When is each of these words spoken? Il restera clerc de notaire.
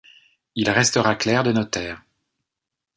Il 0.55 0.71
restera 0.71 1.13
clerc 1.15 1.43
de 1.43 1.51
notaire. 1.51 2.01